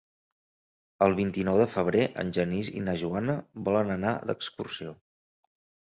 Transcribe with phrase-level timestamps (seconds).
[1.07, 3.35] El vint-i-nou de febrer en Genís i na Joana
[3.69, 4.97] volen anar d'excursió.